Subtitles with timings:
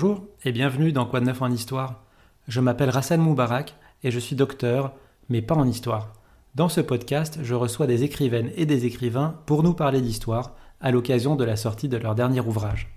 [0.00, 2.04] Bonjour et bienvenue dans Quoi de neuf en histoire.
[2.46, 3.74] Je m'appelle Rassan Moubarak
[4.04, 4.92] et je suis docteur,
[5.28, 6.12] mais pas en histoire.
[6.54, 10.92] Dans ce podcast, je reçois des écrivaines et des écrivains pour nous parler d'histoire à
[10.92, 12.94] l'occasion de la sortie de leur dernier ouvrage.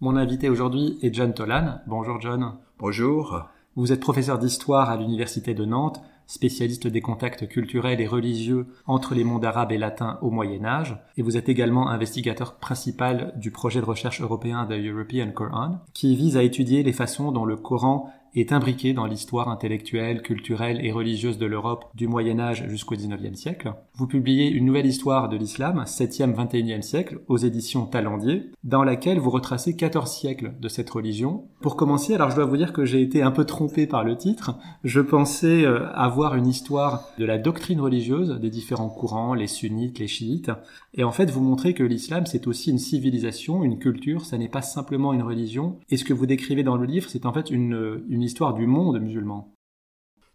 [0.00, 1.80] Mon invité aujourd'hui est John Tolan.
[1.88, 2.52] Bonjour John.
[2.78, 3.42] Bonjour.
[3.74, 9.14] Vous êtes professeur d'histoire à l'Université de Nantes, spécialiste des contacts culturels et religieux entre
[9.14, 13.50] les mondes arabes et latins au Moyen Âge, et vous êtes également investigateur principal du
[13.50, 17.56] projet de recherche européen The European Quran, qui vise à étudier les façons dont le
[17.56, 22.94] Coran est imbriqué dans l'histoire intellectuelle, culturelle et religieuse de l'Europe du Moyen Âge jusqu'au
[22.94, 23.72] XIXe siècle.
[23.94, 29.18] Vous publiez une nouvelle histoire de l'islam, 7e, 21e siècle, aux éditions Talendier, dans laquelle
[29.18, 31.44] vous retracez 14 siècles de cette religion.
[31.60, 34.16] Pour commencer, alors je dois vous dire que j'ai été un peu trompé par le
[34.16, 34.56] titre.
[34.84, 39.98] Je pensais euh, avoir une histoire de la doctrine religieuse des différents courants, les sunnites,
[39.98, 40.50] les chiites.
[40.94, 44.48] Et en fait, vous montrez que l'islam, c'est aussi une civilisation, une culture, ça n'est
[44.48, 45.78] pas simplement une religion.
[45.88, 48.66] Et ce que vous décrivez dans le livre, c'est en fait une, une histoire du
[48.66, 49.56] monde musulman.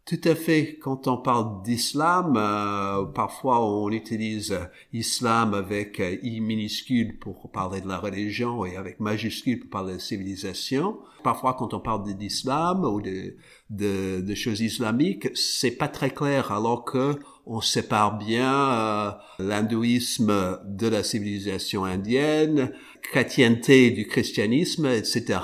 [0.06, 0.80] Tout à fait.
[0.82, 4.58] Quand on parle d'islam, euh, parfois on utilise
[4.94, 9.94] islam avec euh, i minuscule pour parler de la religion et avec majuscule pour parler
[9.94, 10.98] de la civilisation.
[11.24, 17.20] Parfois, quand on parle d'islam ou de, choses islamiques, c'est pas très clair, alors que
[17.46, 22.72] on sépare bien euh, l'hindouisme de la civilisation indienne,
[23.04, 25.40] chrétienté du christianisme, etc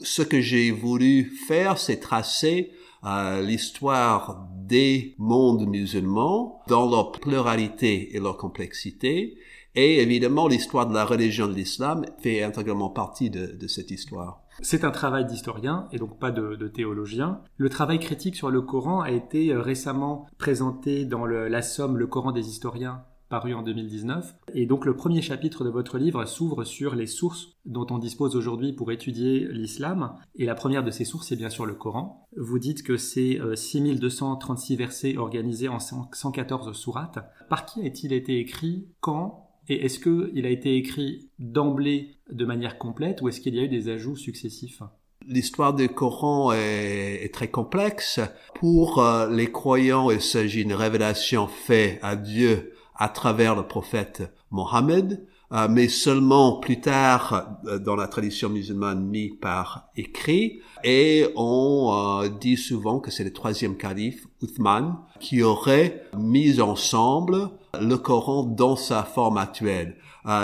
[0.00, 2.72] ce que j'ai voulu faire, c'est tracer
[3.04, 9.36] euh, l'histoire des mondes musulmans dans leur pluralité et leur complexité.
[9.74, 14.40] Et évidemment, l'histoire de la religion de l'islam fait intégralement partie de, cette histoire.
[14.60, 17.40] C'est un travail d'historien et donc pas de, théologien.
[17.56, 22.06] Le travail critique sur le Coran a été euh, récemment présenté dans la somme Le
[22.06, 24.34] Coran des historiens paru en 2019.
[24.54, 28.36] Et donc le premier chapitre de votre livre s'ouvre sur les sources dont on dispose
[28.36, 30.14] aujourd'hui pour étudier l'islam.
[30.36, 32.26] Et la première de ces sources, c'est bien sûr le Coran.
[32.36, 37.18] Vous dites que c'est 6236 euh, versets organisés en 114 sourates.
[37.48, 38.88] Par qui a-t-il été écrit?
[39.00, 39.50] Quand?
[39.68, 43.62] Et est-ce qu'il a été écrit d'emblée de manière complète ou est-ce qu'il y a
[43.62, 44.82] eu des ajouts successifs?
[45.26, 48.20] L'histoire du Coran est, très complexe.
[48.54, 54.22] Pour euh, les croyants, il s'agit d'une révélation faite à Dieu à travers le prophète
[54.50, 60.60] Mohammed, euh, mais seulement plus tard euh, dans la tradition musulmane mis par écrit.
[60.82, 67.50] Et on euh, dit souvent que c'est le troisième calife, Uthman, qui aurait mis ensemble
[67.80, 69.96] le Coran dans sa forme actuelle.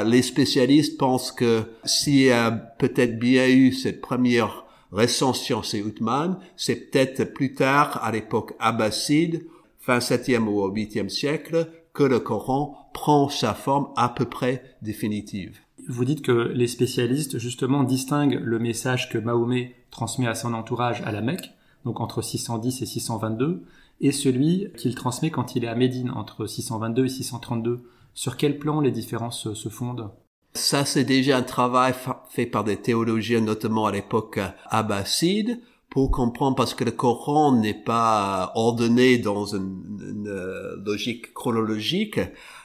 [0.04, 6.38] les spécialistes pensent que s'il y a peut-être bien eu cette première recension, c'est Uthman,
[6.56, 9.46] c'est peut-être plus tard, à l'époque abbasside,
[9.78, 15.58] fin 7e ou 8e siècle, que le Coran prend sa forme à peu près définitive.
[15.88, 21.02] Vous dites que les spécialistes justement distinguent le message que Mahomet transmet à son entourage
[21.02, 21.50] à la Mecque,
[21.84, 23.64] donc entre 610 et 622,
[24.00, 27.82] et celui qu'il transmet quand il est à Médine entre 622 et 632.
[28.14, 30.10] Sur quel plan les différences se fondent?
[30.52, 31.94] Ça, c'est déjà un travail
[32.28, 37.74] fait par des théologiens, notamment à l'époque abbasside, pour comprendre parce que le Coran n'est
[37.74, 42.20] pas ordonné dans une, euh, logique chronologique.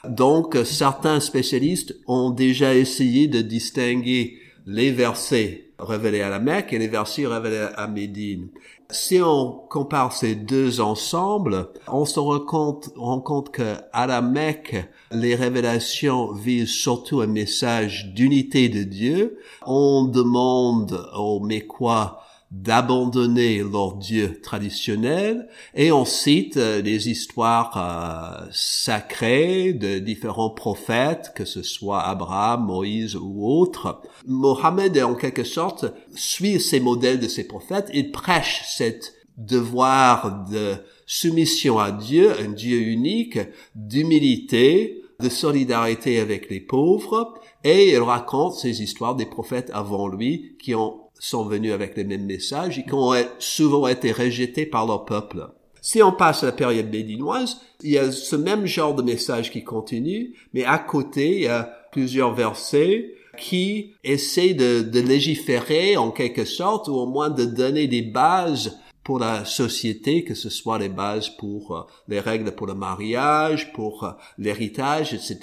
[0.08, 6.78] Donc certains spécialistes ont déjà essayé de distinguer les versets révélés à la Mecque et
[6.78, 8.48] les versets révélés à Médine.
[8.90, 14.22] Si on compare ces deux ensembles, on se rend compte, rend compte que à la
[14.22, 14.76] Mecque,
[15.10, 19.38] les révélations visent surtout un message d'unité de Dieu.
[19.66, 22.20] On demande aux Mécois
[22.62, 31.32] d'abandonner leur Dieu traditionnel et on cite euh, des histoires euh, sacrées de différents prophètes,
[31.34, 34.00] que ce soit Abraham, Moïse ou autres.
[34.26, 40.76] Mohammed, en quelque sorte, suit ces modèles de ces prophètes, il prêche cette devoir de
[41.04, 43.38] soumission à Dieu, un Dieu unique,
[43.74, 47.34] d'humilité, de solidarité avec les pauvres,
[47.64, 52.04] et il raconte ces histoires des prophètes avant lui qui ont sont venus avec les
[52.04, 55.48] mêmes messages et qui ont souvent été rejetés par leur peuple.
[55.80, 59.52] Si on passe à la période bédinoise, il y a ce même genre de message
[59.52, 65.96] qui continue, mais à côté, il y a plusieurs versets qui essaient de, de légiférer
[65.96, 70.50] en quelque sorte, ou au moins de donner des bases pour la société, que ce
[70.50, 75.38] soit les bases pour euh, les règles pour le mariage, pour euh, l'héritage, etc.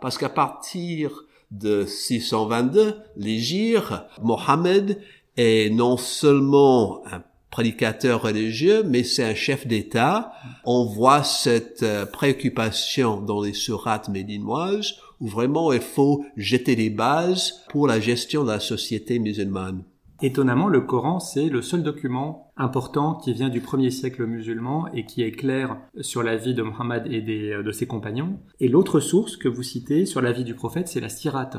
[0.00, 4.98] Parce qu'à partir de 622, l'Égir, Mohammed
[5.36, 10.32] est non seulement un prédicateur religieux, mais c'est un chef d'État.
[10.64, 16.90] On voit cette euh, préoccupation dans les sourates médinoises où vraiment il faut jeter les
[16.90, 19.84] bases pour la gestion de la société musulmane.
[20.20, 25.04] Étonnamment, le Coran, c'est le seul document important qui vient du premier siècle musulman et
[25.04, 28.38] qui est clair sur la vie de Mohammed et de ses compagnons.
[28.60, 31.50] Et l'autre source que vous citez sur la vie du prophète, c'est la Sirat,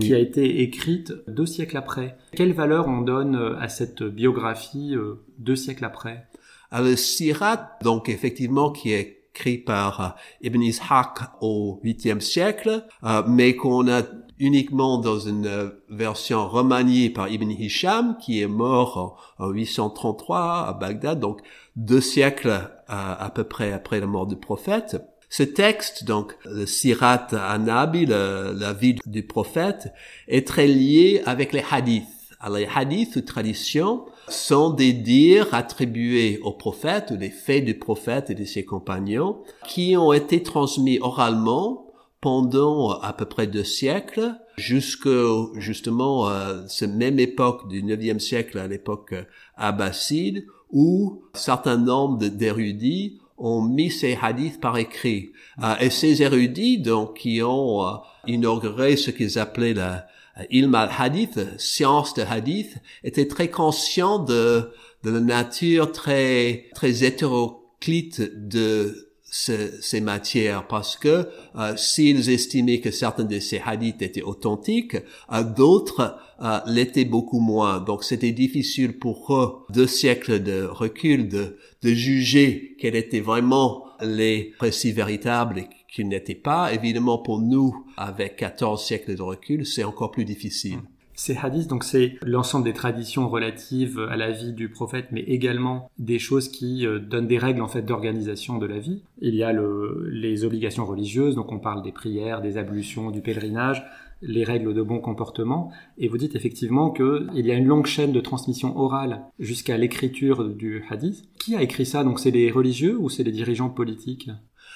[0.00, 2.16] qui a été écrite deux siècles après.
[2.32, 6.26] Quelle valeur on donne à cette biographie euh, deux siècles après?
[6.70, 13.56] Alors, Sirat, donc effectivement, qui est écrit par Ibn Ishaq au 8e siècle, euh, mais
[13.56, 14.02] qu'on a
[14.38, 20.72] uniquement dans une euh, version remaniée par Ibn Hisham, qui est mort en, 833 à
[20.72, 21.40] Bagdad, donc
[21.74, 22.50] deux siècles
[22.86, 25.02] à, euh, à, peu près après la mort du prophète.
[25.30, 29.92] Ce texte, donc le Sirat Anabi, la vie du prophète,
[30.28, 32.06] est très lié avec les hadiths.
[32.38, 38.30] Alors, les hadiths ou traditions sont des dires attribués au prophète ou faits du prophète
[38.30, 41.86] et de ses compagnons qui ont été transmis oralement
[42.20, 45.10] pendant à peu près deux siècles, jusqu'à
[45.56, 49.24] justement euh, cette même époque du 9e siècle, à l'époque euh,
[49.58, 55.32] abbasside, où certain nombre d'érudits ont mis ces hadiths par écrit.
[55.62, 57.92] Euh, et ces érudits, donc, qui ont euh,
[58.26, 60.06] inauguré ce qu'ils appelaient la
[60.50, 64.70] ilm al-hadith, science de hadith, étaient très conscients de,
[65.02, 69.04] de la nature très, très hétéroclite de
[69.34, 74.96] ces, matières parce que euh, s'ils estimaient que certains de ces hadiths étaient authentiques,
[75.32, 77.80] euh, d'autres euh, l'étaient beaucoup moins.
[77.80, 83.84] Donc c'était difficile pour eux, deux siècles de recul, de, de juger quels étaient vraiment
[84.00, 85.64] les précis véritables
[85.94, 86.72] et qu'ils n'étaient pas.
[86.72, 90.78] Évidemment, pour nous, avec 14 siècles de recul, c'est encore plus difficile.
[91.16, 95.88] Ces hadiths, donc c'est l'ensemble des traditions relatives à la vie du prophète, mais également
[95.96, 99.04] des choses qui euh, donnent des règles en fait d'organisation de la vie.
[99.20, 103.20] Il y a le, les obligations religieuses, donc on parle des prières, des ablutions, du
[103.20, 103.84] pèlerinage,
[104.22, 105.70] les règles de bon comportement.
[105.98, 110.48] Et vous dites effectivement qu'il y a une longue chaîne de transmission orale jusqu'à l'écriture
[110.48, 111.22] du hadith.
[111.38, 112.02] Qui a écrit ça?
[112.02, 114.30] Donc c'est les religieux ou c'est les dirigeants politiques?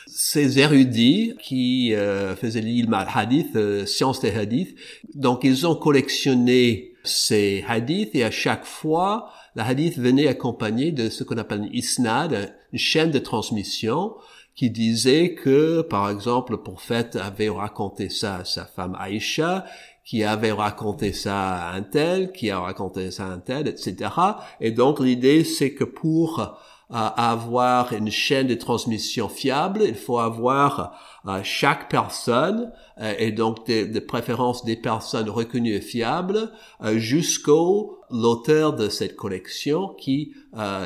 [0.06, 4.76] Ces érudits qui euh, faisaient l'ilm al-hadith, euh, science des hadiths,
[5.14, 11.08] donc ils ont collectionné ces hadiths et à chaque fois, la hadith venait accompagné de
[11.08, 14.14] ce qu'on appelle une isnad, une chaîne de transmission
[14.54, 19.64] qui disait que, par exemple, le prophète avait raconté ça à sa femme Aïcha,
[20.04, 24.10] qui avait raconté ça à un tel, qui a raconté ça à un tel, etc.
[24.60, 26.58] Et donc l'idée, c'est que pour
[26.90, 33.30] à avoir une chaîne de transmission fiable, il faut avoir euh, chaque personne euh, et
[33.30, 36.50] donc de, préférence des personnes reconnues et fiables
[36.82, 40.32] euh, jusqu'au l'auteur de cette collection qui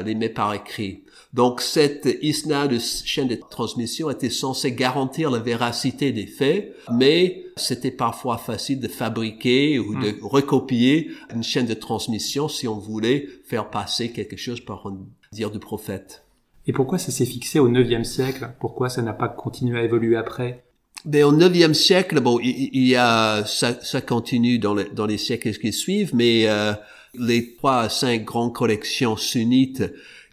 [0.04, 1.04] les met par écrit.
[1.32, 7.44] Donc cette ISNA de chaîne de transmission était censée garantir la véracité des faits, mais
[7.54, 10.26] c'était parfois facile de fabriquer ou de hmm.
[10.26, 14.98] recopier une chaîne de transmission si on voulait faire passer quelque chose par un
[15.32, 16.24] dire du prophète.
[16.66, 18.50] Et pourquoi ça s'est fixé au IXe siècle?
[18.60, 20.64] Pourquoi ça n'a pas continué à évoluer après?
[21.04, 25.18] Ben, au IXe siècle, bon, il, y a ça, ça continue dans, les, dans les
[25.18, 26.72] siècles qui suivent, mais euh,
[27.18, 29.82] les trois à cinq grandes collections sunnites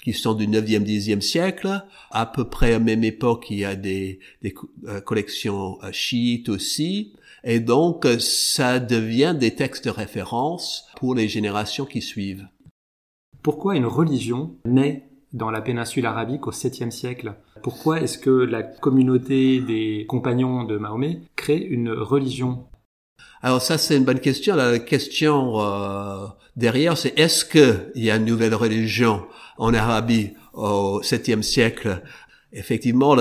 [0.03, 1.83] qui sont du 9e, 10e siècle.
[2.11, 4.53] À peu près à même époque, il y a des, des
[4.87, 7.13] euh, collections euh, chiites aussi.
[7.43, 12.45] Et donc, ça devient des textes de référence pour les générations qui suivent.
[13.41, 17.35] Pourquoi une religion naît dans la péninsule arabique au 7e siècle?
[17.63, 22.65] Pourquoi est-ce que la communauté des compagnons de Mahomet crée une religion?
[23.41, 24.55] Alors ça c'est une bonne question.
[24.55, 29.25] La question euh, derrière c'est est-ce qu'il y a une nouvelle religion
[29.57, 32.01] en Arabie au 7e siècle?
[32.51, 33.15] Effectivement,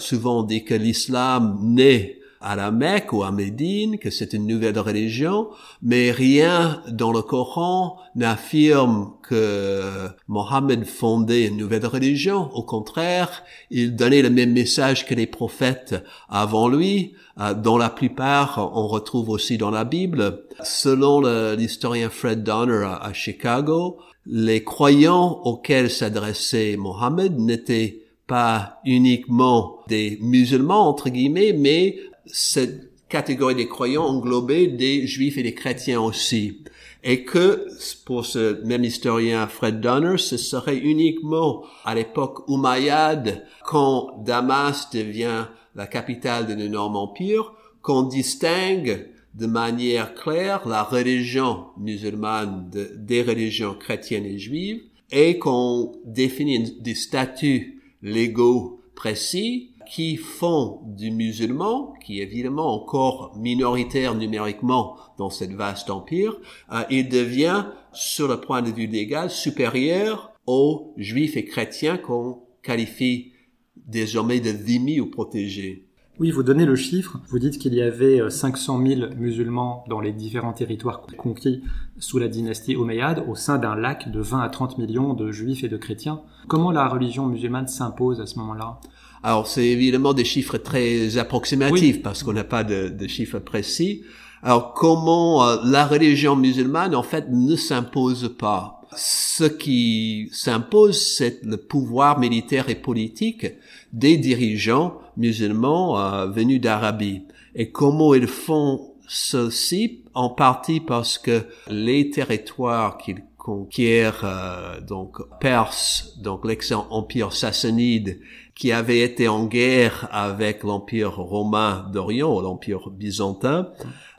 [0.00, 4.46] souvent on dit que l'islam naît à la Mecque ou à Médine, que c'est une
[4.46, 5.48] nouvelle religion,
[5.82, 12.50] mais rien dans le Coran n'affirme que Mohammed fondait une nouvelle religion.
[12.52, 17.90] Au contraire, il donnait le même message que les prophètes avant lui, euh, dont la
[17.90, 20.44] plupart on retrouve aussi dans la Bible.
[20.62, 21.20] Selon
[21.54, 30.88] l'historien Fred Donner à Chicago, les croyants auxquels s'adressait Mohammed n'étaient pas uniquement des musulmans,
[30.88, 31.96] entre guillemets, mais
[32.26, 36.62] cette catégorie des croyants englobait des juifs et des chrétiens aussi.
[37.04, 37.66] Et que,
[38.06, 45.46] pour ce même historien Fred Donner, ce serait uniquement à l'époque umayyade, quand Damas devient
[45.74, 47.52] la capitale de l'énorme empire,
[47.82, 55.92] qu'on distingue de manière claire la religion musulmane des religions chrétiennes et juives et qu'on
[56.04, 64.96] définit des statuts légaux précis qui font du musulman, qui est évidemment encore minoritaire numériquement
[65.18, 66.34] dans cette vaste empire,
[66.72, 72.40] euh, il devient, sur le point de vue légal, supérieur aux juifs et chrétiens qu'on
[72.62, 73.32] qualifie
[73.76, 75.86] désormais de dhimmi ou protégés.
[76.18, 77.20] Oui, vous donnez le chiffre.
[77.28, 81.62] Vous dites qu'il y avait 500 euh, 000 musulmans dans les différents territoires conquis
[81.98, 85.64] sous la dynastie omeyyade au sein d'un lac de 20 à 30 millions de juifs
[85.64, 86.22] et de chrétiens.
[86.48, 88.80] Comment la religion musulmane s'impose à ce moment-là?
[89.22, 94.02] Alors, c'est évidemment des chiffres très approximatifs parce qu'on n'a pas de, de, chiffres précis.
[94.42, 98.80] Alors, comment euh, la religion musulmane, en fait, ne s'impose pas?
[98.96, 103.46] Ce qui s'impose, c'est le pouvoir militaire et politique
[103.92, 107.22] des dirigeants musulmans euh, venus d'Arabie.
[107.54, 110.00] Et comment ils font ceci?
[110.14, 118.20] En partie parce que les territoires qu'ils conquièrent, euh, donc Perse, donc l'ex-empire sassanide,
[118.54, 123.68] qui avait été en guerre avec l'empire romain d'Orient, l'empire byzantin,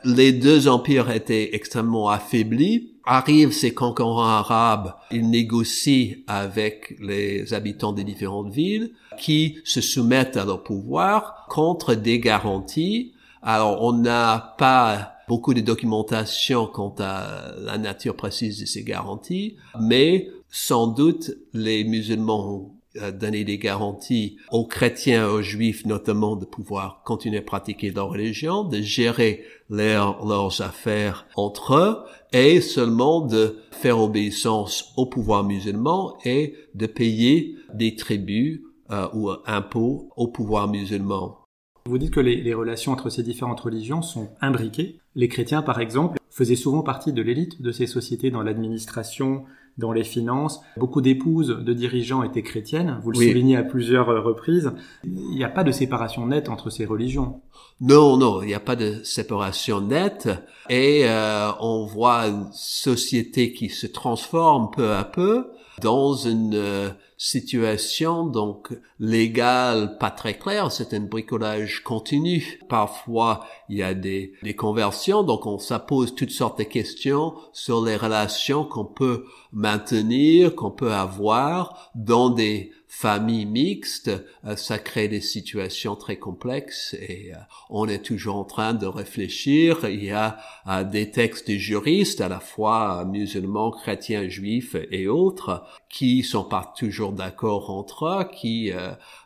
[0.04, 7.94] les deux empires étaient extrêmement affaiblis arrivent ces concurrents arabes, ils négocient avec les habitants
[7.94, 13.13] des différentes villes qui se soumettent à leur pouvoir contre des garanties.
[13.42, 19.58] Alors, on n'a pas beaucoup de documentation quant à la nature précise de ces garanties,
[19.80, 22.74] mais sans doute les musulmans
[23.12, 28.64] donner des garanties aux chrétiens, aux juifs notamment, de pouvoir continuer à pratiquer leur religion,
[28.64, 31.98] de gérer leurs affaires entre eux,
[32.34, 39.32] et seulement de faire obéissance au pouvoir musulman et de payer des tributs euh, ou
[39.46, 41.40] impôts au pouvoir musulman.
[41.86, 45.00] Vous dites que les, les, relations entre ces différentes religions sont imbriquées.
[45.16, 49.44] Les chrétiens, par exemple, faisaient souvent partie de l'élite de ces sociétés dans l'administration,
[49.77, 50.62] dans les finances.
[50.77, 54.72] Beaucoup d'épouses de dirigeants étaient chrétiennes, vous le soulignez à plusieurs euh, reprises.
[55.03, 57.42] Il n'y a pas de séparation nette entre ces religions.
[57.82, 60.30] Non, non, il n'y a pas de séparation nette
[60.70, 65.48] et euh, on voit une société qui se transforme peu à peu
[65.82, 72.60] dans une euh, situation donc légale pas très claire, c'est un bricolage continu.
[72.70, 77.84] Parfois, il y a des, des conversions, donc on pose toutes sortes de questions sur
[77.84, 84.12] les relations qu'on peut maintenir, qu'on peut avoir dans des famille mixte,
[84.46, 87.38] euh, ça crée des situations très complexes et euh,
[87.72, 89.80] on est toujours en train de réfléchir.
[89.90, 95.08] Il y a euh, des textes de juristes, à la fois musulmans, chrétiens, juifs et
[95.08, 98.72] autres, qui sont pas toujours d'accord entre eux, qui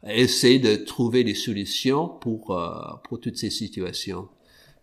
[0.04, 2.60] essaient de trouver des solutions pour
[3.22, 4.30] toutes ces situations.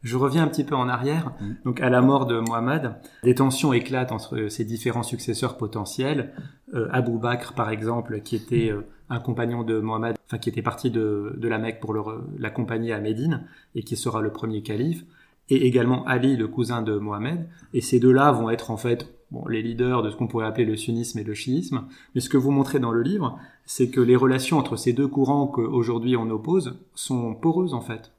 [0.04, 1.32] Je reviens un petit peu en arrière.
[1.40, 1.52] Mm.
[1.64, 2.92] Donc, à la mort de Mohammed,
[3.24, 6.34] des tensions éclatent entre ses différents successeurs potentiels.
[6.74, 10.62] Euh, Abou Bakr, par exemple, qui était euh, un compagnon de Mohammed, enfin, qui était
[10.62, 11.94] parti de, de la Mecque pour
[12.38, 13.44] l'accompagner à Médine
[13.74, 15.04] et qui sera le premier calife.
[15.48, 17.48] Et également Ali, le cousin de Mohammed.
[17.72, 20.66] Et ces deux-là vont être, en fait, bon, les leaders de ce qu'on pourrait appeler
[20.66, 21.86] le sunnisme et le chiisme.
[22.14, 25.08] Mais ce que vous montrez dans le livre, c'est que les relations entre ces deux
[25.08, 28.13] courants qu'aujourd'hui on oppose sont poreuses, en fait.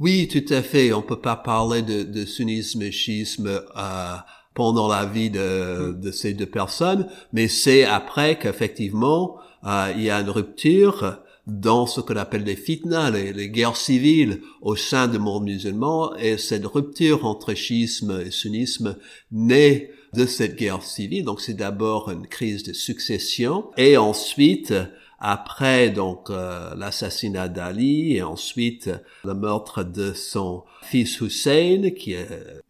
[0.00, 0.92] Oui, tout à fait.
[0.92, 3.46] On peut pas parler de, de sunnisme et chiisme
[3.76, 4.16] euh,
[4.52, 10.10] pendant la vie de, de, ces deux personnes, mais c'est après qu'effectivement euh, il y
[10.10, 15.06] a une rupture dans ce qu'on appelle les fitnas, les, les, guerres civiles au sein
[15.08, 18.96] du monde musulman, et cette rupture entre chiisme et sunnisme
[19.30, 21.24] naît de cette guerre civile.
[21.24, 24.72] Donc c'est d'abord une crise de succession, et ensuite
[25.26, 28.90] après donc euh, l'assassinat d'Ali et ensuite
[29.24, 32.28] le meurtre de son fils Hussein qui est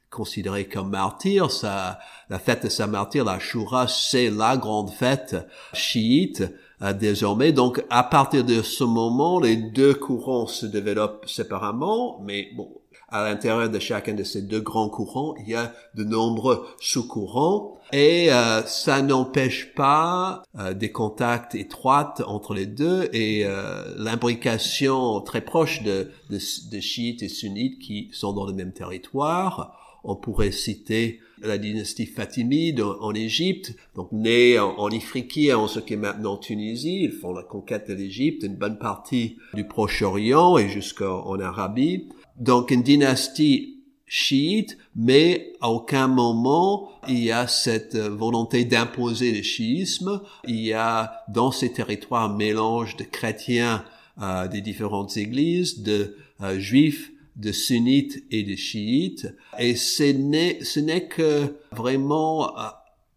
[0.08, 1.98] considéré comme martyr, ça,
[2.30, 5.34] la fête de sa martyr, la Shura, c'est la grande fête
[5.72, 6.44] chiite
[6.80, 7.50] euh, désormais.
[7.50, 12.68] Donc à partir de ce moment, les deux courants se développent séparément, mais bon,
[13.08, 17.78] à l'intérieur de chacun de ces deux grands courants, il y a de nombreux sous-courants
[17.96, 25.20] et euh, ça n'empêche pas euh, des contacts étroits entre les deux et euh, l'imbrication
[25.20, 26.38] très proche de, de,
[26.72, 29.78] de, chiites et sunnites qui sont dans le même territoire.
[30.02, 35.78] On pourrait citer la dynastie fatimide en, Égypte, donc née en, en Ifriqiya, en ce
[35.78, 37.04] qui est maintenant Tunisie.
[37.04, 42.70] Ils font la conquête de l'Égypte, une bonne partie du Proche-Orient et jusqu'en Arabie donc
[42.70, 50.20] une dynastie chiite, mais à aucun moment il y a cette volonté d'imposer le chiisme.
[50.46, 53.84] Il y a dans ces territoires un mélange de chrétiens
[54.22, 59.26] euh, des différentes églises, de euh, juifs, de sunnites et de chiites.
[59.58, 62.62] Et ce n'est que vraiment euh,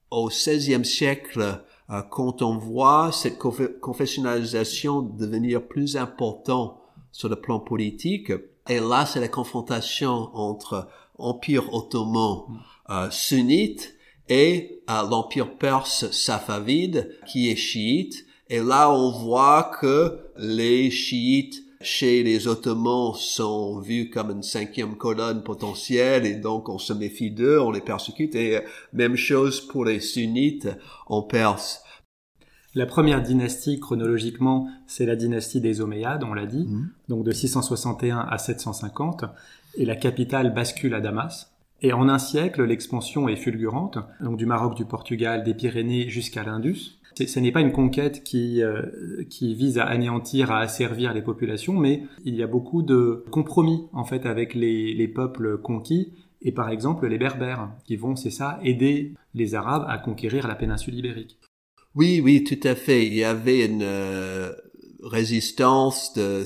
[0.10, 1.62] au XVIe siècle
[2.10, 6.82] quand on voit cette confessionnalisation devenir plus important
[7.13, 8.34] sur le plan politique.
[8.69, 12.43] Et là, c'est la confrontation entre Empire ottoman
[12.89, 13.95] euh, sunnite
[14.29, 18.25] et euh, l'Empire perse safavide qui est chiite.
[18.50, 24.95] Et là, on voit que les chiites chez les Ottomans sont vus comme une cinquième
[24.95, 28.59] colonne potentielle et donc on se méfie d'eux, on les persécute et
[28.93, 30.67] même chose pour les sunnites
[31.05, 31.83] en Perse.
[32.75, 36.89] La première dynastie, chronologiquement, c'est la dynastie des Omeyyades, on l'a dit, mhm.
[37.07, 39.25] donc de 661 à 750,
[39.75, 41.51] et la capitale bascule à Damas.
[41.81, 46.43] Et en un siècle, l'expansion est fulgurante, donc du Maroc, du Portugal, des Pyrénées jusqu'à
[46.43, 47.00] l'Indus.
[47.15, 48.83] Ce n'est pas une conquête qui, euh,
[49.29, 53.88] qui vise à anéantir, à asservir les populations, mais il y a beaucoup de compromis
[53.91, 58.29] en fait avec les, les peuples conquis et par exemple les Berbères qui vont, c'est
[58.29, 61.39] ça, aider les Arabes à conquérir la péninsule ibérique.
[61.97, 63.05] Oui, oui, tout à fait.
[63.05, 64.53] Il y avait une euh,
[65.01, 66.43] résistance de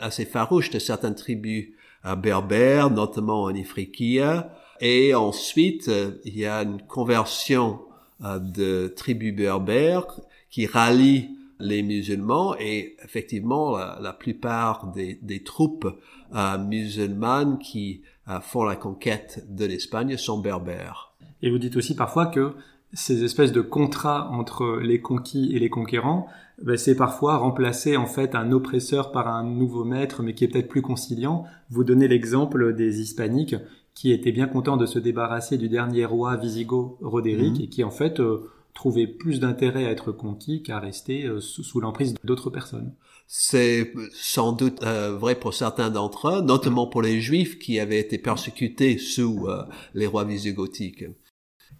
[0.00, 1.74] assez farouche de certaines tribus
[2.04, 4.54] euh, berbères, notamment en Ifriqiya.
[4.80, 5.90] Et ensuite,
[6.24, 7.80] il y a une conversion
[8.24, 10.06] euh, de tribus berbères
[10.50, 15.86] qui rallient les musulmans et effectivement la, plupart des, des troupes
[16.34, 21.12] euh, musulmanes qui euh, font la conquête de l'Espagne sont berbères.
[21.42, 22.54] Et vous dites aussi parfois que
[22.96, 26.28] ces espèces de contrats entre les conquis et les conquérants,
[26.62, 30.48] ben, c'est parfois remplacer en fait un oppresseur par un nouveau maître, mais qui est
[30.48, 31.44] peut-être plus conciliant.
[31.68, 33.56] Vous donnez l'exemple des hispaniques
[33.94, 37.60] qui était bien content de se débarrasser du dernier roi wisigoth Roderick mhm.
[37.60, 41.80] et qui en fait euh, trouvait plus d'intérêt à être conquis qu'à rester euh, sous,
[41.80, 42.94] l'emprise d'autres personnes.
[43.26, 48.00] C'est sans doute euh, vrai pour certains d'entre eux, notamment pour les Juifs qui avaient
[48.00, 49.46] été persécutés sous
[49.94, 51.04] les rois visigothiques.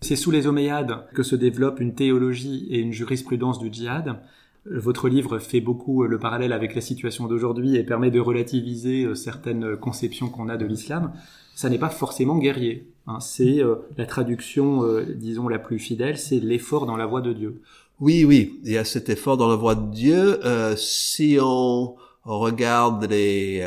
[0.06, 4.16] C'est sous les Omeyyades que se développe une théologie et une jurisprudence du djihad.
[4.64, 9.76] Votre livre fait beaucoup le parallèle avec la situation d'aujourd'hui et permet de relativiser certaines
[9.76, 11.12] conceptions qu'on a de l'islam
[11.56, 12.86] ça n'est pas forcément guerrier.
[13.06, 13.18] Hein.
[13.18, 17.32] C'est euh, la traduction, euh, disons, la plus fidèle, c'est l'effort dans la voie de
[17.32, 17.62] Dieu.
[17.98, 20.38] Oui, oui, il y a cet effort dans la voie de Dieu.
[20.44, 23.66] Euh, si on regarde les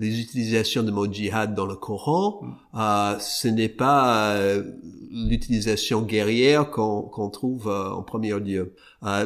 [0.00, 3.20] les utilisations de mot djihad dans le Coran, mm.
[3.20, 4.36] ce n'est pas
[5.12, 8.74] l'utilisation guerrière qu'on trouve en premier lieu.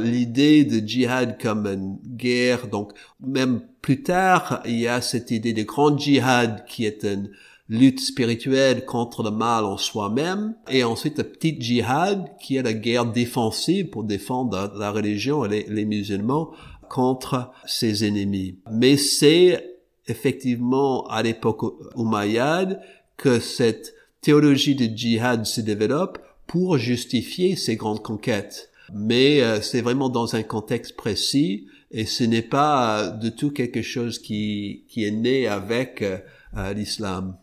[0.01, 2.93] L'idée de djihad comme une guerre, donc
[3.25, 7.31] même plus tard, il y a cette idée de grand djihad qui est une
[7.69, 12.75] lutte spirituelle contre le mal en soi-même, et ensuite le petit djihad qui est la
[12.75, 16.51] guerre défensive pour défendre la religion et les, musulmans
[16.89, 18.59] contre ses ennemis.
[18.71, 19.74] Mais c'est
[20.09, 21.63] effectivement à l'époque
[21.97, 22.81] umayyade
[23.17, 28.71] que cette théologie de djihad se développe pour justifier ces grandes conquêtes.
[28.93, 33.83] Mais euh, c'est vraiment dans un contexte précis et ce n'est pas de tout quelque
[33.83, 37.37] chose qui, qui est né avec euh, l'islam.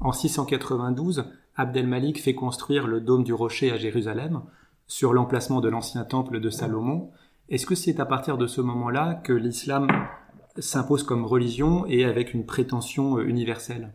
[0.00, 1.24] En 692,
[1.56, 4.42] Abdel-Malik fait construire le dôme du rocher à Jérusalem,
[4.86, 7.10] sur l'emplacement de l'ancien temple de Salomon.
[7.48, 9.88] Est-ce que c'est à partir de ce moment-là que l'islam
[10.58, 13.92] s'impose comme religion et avec une prétention universelle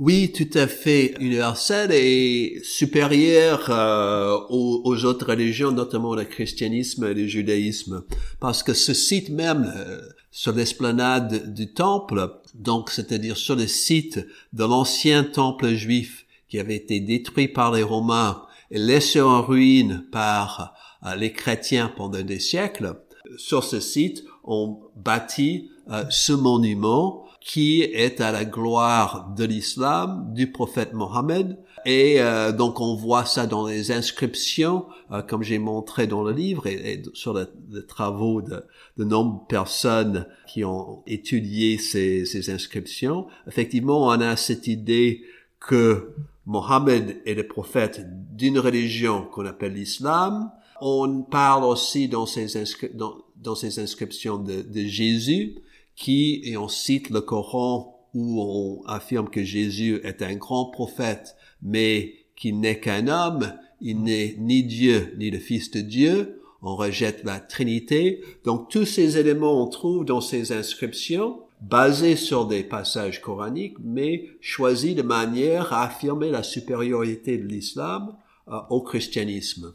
[0.00, 7.12] oui, tout à fait universelle et supérieure euh, aux, autres religions, notamment le christianisme et
[7.12, 8.04] le judaïsme.
[8.40, 14.26] Parce que ce site même, euh, sur l'esplanade du temple, donc c'est-à-dire sur le site
[14.54, 20.06] de l'ancien temple juif qui avait été détruit par les Romains et laissé en ruine
[20.10, 22.94] par euh, les chrétiens pendant des siècles,
[23.36, 25.70] sur ce site, on bâtit
[26.08, 31.56] ce monument qui est à la gloire de l'islam, du prophète Mohammed.
[31.86, 36.32] Et euh, donc on voit ça dans les inscriptions, euh, comme j'ai montré dans le
[36.32, 38.62] livre, et, sur les travaux de,
[38.98, 43.26] de nombreuses personnes qui ont étudié ces, ces inscriptions.
[43.48, 45.22] Effectivement, on a cette idée
[45.58, 46.12] que
[46.44, 50.50] Mohammed est le prophète d'une religion qu'on appelle l'islam.
[50.82, 52.46] On parle aussi dans ces,
[52.94, 55.56] dans, dans ces inscriptions de, de Jésus,
[55.96, 61.36] qui, et on cite le Coran où on affirme que Jésus est un grand prophète,
[61.62, 66.76] mais qu'il n'est qu'un homme, il n'est ni Dieu ni le Fils de Dieu, on
[66.76, 68.22] rejette la Trinité.
[68.44, 74.30] Donc tous ces éléments on trouve dans ces inscriptions, basés sur des passages coraniques, mais
[74.40, 78.16] choisis de manière à affirmer la supériorité de l'islam
[78.48, 79.74] euh, au christianisme.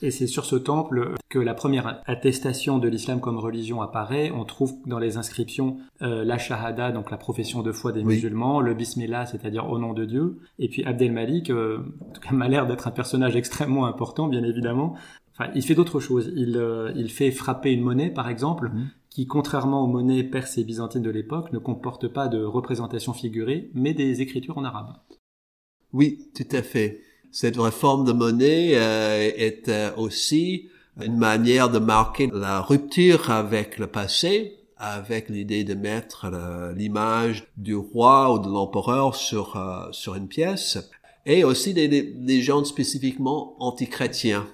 [0.00, 4.30] Et c'est sur ce temple que la première attestation de l'islam comme religion apparaît.
[4.30, 8.60] On trouve dans les inscriptions euh, la shahada, donc la profession de foi des musulmans,
[8.60, 10.38] le bismillah, c'est-à-dire au nom de Dieu.
[10.58, 14.28] Et puis Abdel Malik, euh, en tout cas, m'a l'air d'être un personnage extrêmement important,
[14.28, 14.94] bien évidemment.
[15.32, 16.32] Enfin, il fait d'autres choses.
[16.36, 20.58] Il, euh, il fait frapper une monnaie, par exemple, mhm qui, contrairement aux monnaies perses
[20.58, 24.92] et byzantines de l'époque, ne comportent pas de représentation figurée, mais des écritures en arabe.
[25.92, 27.00] Oui, tout à fait.
[27.30, 30.68] Cette réforme de monnaie euh, est euh, aussi
[31.00, 36.26] une manière de marquer la rupture avec le passé, avec l'idée de mettre
[36.74, 40.90] l'image du roi ou de l'empereur sur euh, sur une pièce,
[41.26, 44.46] et aussi des, des gens spécifiquement anti-chrétiens.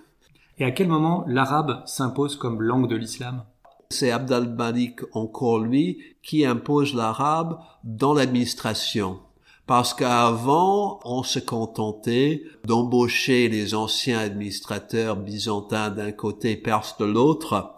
[0.59, 3.45] Et à quel moment l'arabe s'impose comme langue de l'islam?
[3.91, 9.21] C'est Abd al-Malik encore lui qui impose l'arabe dans l'administration.
[9.66, 17.74] Parce qu'avant, on se contentait d'embaucher les anciens administrateurs byzantins d'un côté, perses de l'autre,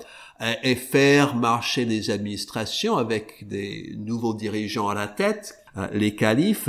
[0.62, 6.68] et faire marcher les administrations avec des nouveaux dirigeants à la tête, euh, les califes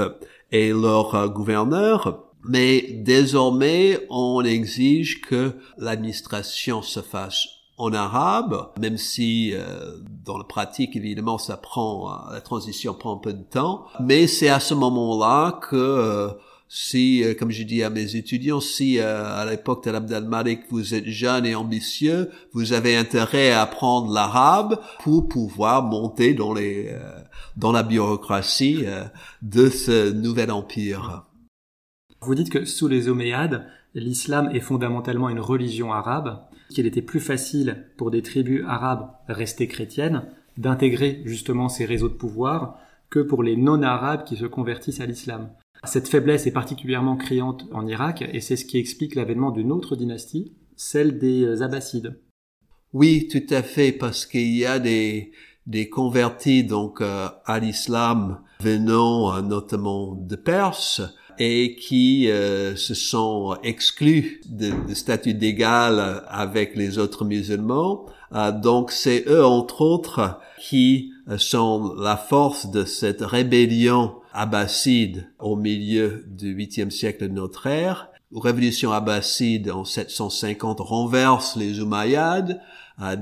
[0.51, 2.23] et leurs euh, gouverneurs.
[2.43, 10.43] Mais désormais, on exige que l'administration se fasse en arabe, même si euh, dans la
[10.43, 13.85] pratique, évidemment, ça prend, euh, la transition prend un peu de temps.
[13.99, 16.29] Mais c'est à ce moment-là que euh,
[16.69, 21.05] si, comme je dis à mes étudiants, si à l'époque de l'Abdel Malik, vous êtes
[21.05, 26.93] jeune et ambitieux, vous avez intérêt à apprendre l'arabe pour pouvoir monter dans les
[27.55, 28.83] dans la bureaucratie
[29.41, 31.23] de ce nouvel empire.
[32.19, 36.37] Vous dites que sous les Omeyyades, l'islam est fondamentalement une religion arabe
[36.69, 40.25] qu'il était plus facile pour des tribus arabes restées chrétiennes
[40.57, 45.51] d'intégrer justement ces réseaux de pouvoir que pour les non-arabes qui se convertissent à l'islam.
[45.83, 49.95] Cette faiblesse est particulièrement criante en Irak et c'est ce qui explique l'avènement d'une autre
[49.95, 52.19] dynastie, celle des Abbassides.
[52.93, 55.31] Oui, tout à fait, parce qu'il y a des,
[55.65, 61.01] des convertis donc euh, à l'islam venant euh, notamment de Perse,
[61.39, 68.05] et qui euh, se sont exclus de, de statut d'égal avec les autres musulmans.
[68.33, 75.29] Euh, donc c'est eux, entre autres, qui euh, sont la force de cette rébellion abbasside
[75.39, 78.09] au milieu du 8e siècle de notre ère.
[78.35, 82.59] Révolution abbasside en 750 renverse les Umayyads,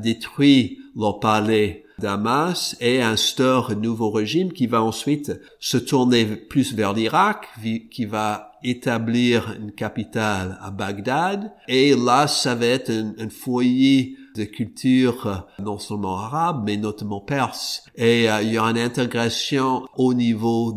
[0.02, 6.74] détruit leur palais Damas et instaure un nouveau régime qui va ensuite se tourner plus
[6.74, 7.48] vers l'Irak,
[7.92, 11.52] qui va établir une capitale à Bagdad.
[11.68, 17.22] Et là, ça va être un, foyer de culture euh, non seulement arabe, mais notamment
[17.22, 17.84] perse.
[17.96, 20.74] Et euh, il y aura une intégration au niveau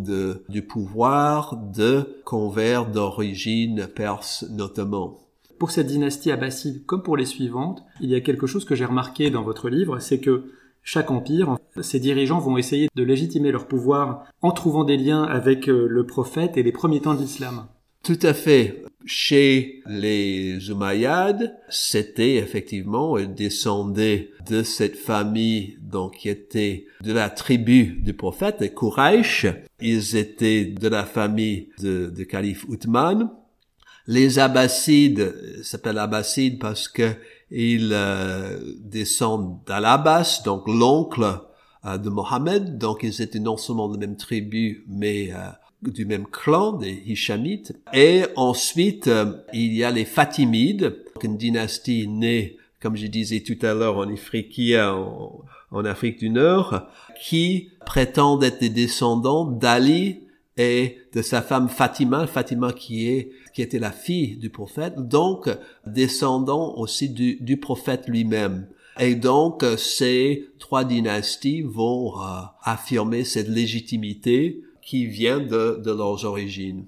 [0.49, 5.19] du pouvoir de convers d'origine perse notamment.
[5.59, 8.85] Pour cette dynastie abbasside, comme pour les suivantes, il y a quelque chose que j'ai
[8.85, 10.53] remarqué dans votre livre, c'est que
[10.91, 15.69] chaque empire, ses dirigeants vont essayer de légitimer leur pouvoir en trouvant des liens avec
[15.69, 17.67] euh, le prophète et les premiers temps de l'islam.
[18.03, 18.85] Tout à fait.
[19.05, 27.29] Chez les Umayyads, c'était effectivement, ils descendaient de cette famille donc qui était de la
[27.29, 29.47] tribu du prophète, les.
[29.83, 33.29] Ils étaient de la famille de, de calife Uthman.
[34.07, 37.13] Les Abbassides s'appellent Abbassides parce que
[37.51, 41.41] ils euh, descendent d'Al-Abbas, donc l'oncle
[41.85, 42.79] euh, de Mohammed.
[42.79, 45.51] Donc ils étaient non seulement de la même tribu, mais euh,
[45.83, 47.73] du même clan des Hishamites.
[47.95, 49.11] Et ensuite,
[49.53, 54.13] il y a les Fatimides, une dynastie née, comme je disais tout à l'heure, en
[54.13, 56.83] Afrique, en, en Afrique du Nord,
[57.23, 60.21] qui prétendent être des descendants d'Ali
[60.57, 65.51] et de sa femme Fatima, Fatima qui est qui était la fille du prophète, donc
[65.85, 68.69] descendant aussi du, prophète lui-même.
[69.01, 76.25] Et donc ces trois dynasties vont euh, affirmer cette légitimité qui vient de, de leurs
[76.25, 76.85] origines.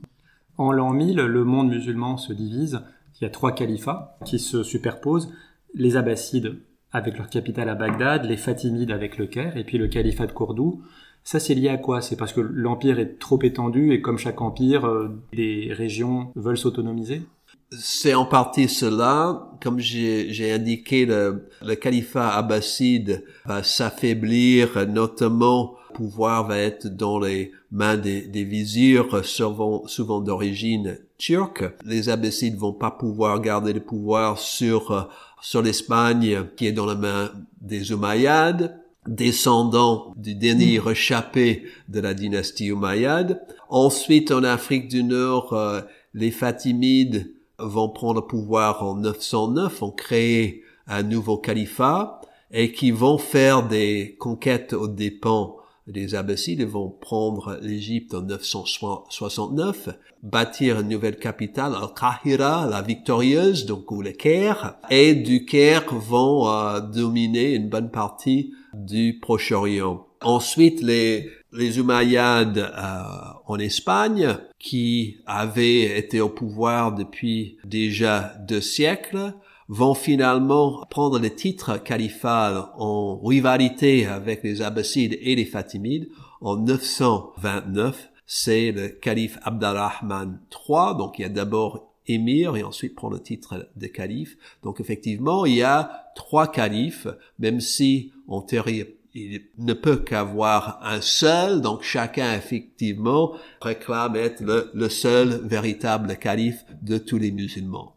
[0.59, 2.83] En l'an 1000, le monde musulman se divise.
[3.21, 5.33] Il y a trois califats qui se superposent.
[5.75, 6.55] Les Abbassides
[6.93, 10.33] avec leur capitale à Bagdad, les Fatimides avec le Caire, et puis le califat de
[10.33, 10.85] Cordoue.
[11.25, 12.01] Ça, c'est lié à quoi?
[12.01, 16.59] C'est parce que l'empire est trop étendu et comme chaque empire, euh, les régions veulent
[16.59, 17.23] s'autonomiser?
[17.71, 19.49] C'est en partie cela.
[19.63, 27.21] Comme j'ai indiqué, le, le, califat abbasside va s'affaiblir, notamment le pouvoir va être dans
[27.21, 31.65] les mains des, des vizirs, souvent, souvent d'origine turque.
[31.85, 35.09] Les abbassides vont pas pouvoir garder le pouvoir sur,
[35.41, 37.31] sur l'Espagne, qui est dans la main
[37.61, 40.83] des Umayyads descendant du dernier mm.
[40.83, 43.41] rechappé de la dynastie Umayyad.
[43.69, 45.81] Ensuite, en Afrique du Nord, euh,
[46.15, 52.91] les Fatimides vont prendre le pouvoir en 909, vont créer un nouveau califat et qui
[52.91, 55.57] vont faire des conquêtes aux dépens
[55.93, 59.89] les Abbassides vont prendre l'Égypte en 969,
[60.23, 66.49] bâtir une nouvelle capitale, Al-Qahira, la victorieuse, donc ou le Caire, et du Caire vont
[66.49, 70.07] euh, dominer une bonne partie du Proche-Orient.
[70.23, 73.03] Ensuite, les, les Umayyads euh,
[73.47, 79.35] en Espagne, qui avaient été au pouvoir depuis déjà deux siècles,
[79.69, 86.09] vont finalement prendre le titre califal en rivalité avec les Abbassides et les Fatimides
[86.41, 88.11] en 929.
[88.27, 93.21] C'est le calife Abdalrahman III, donc il y a d'abord émir et ensuite prend le
[93.21, 94.37] titre de calife.
[94.63, 97.07] Donc effectivement, il y a trois califes,
[97.39, 104.41] même si en théorie il ne peut qu'avoir un seul, donc chacun effectivement réclame être
[104.41, 107.97] le, le seul véritable calife de tous les musulmans.